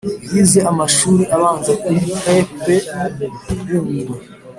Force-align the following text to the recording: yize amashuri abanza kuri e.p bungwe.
yize 0.31 0.59
amashuri 0.71 1.23
abanza 1.35 1.71
kuri 1.83 2.01
e.p 2.35 2.63
bungwe. 3.65 4.15